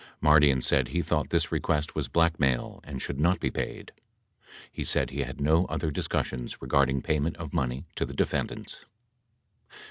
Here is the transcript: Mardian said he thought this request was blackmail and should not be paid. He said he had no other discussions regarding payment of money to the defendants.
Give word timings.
Mardian 0.19 0.61
said 0.63 0.87
he 0.87 1.03
thought 1.03 1.29
this 1.29 1.51
request 1.51 1.93
was 1.93 2.07
blackmail 2.07 2.79
and 2.83 2.99
should 2.99 3.19
not 3.19 3.39
be 3.39 3.51
paid. 3.51 3.91
He 4.71 4.83
said 4.83 5.11
he 5.11 5.21
had 5.21 5.39
no 5.39 5.65
other 5.65 5.91
discussions 5.91 6.59
regarding 6.59 7.03
payment 7.03 7.37
of 7.37 7.53
money 7.53 7.85
to 7.97 8.05
the 8.07 8.15
defendants. 8.15 8.85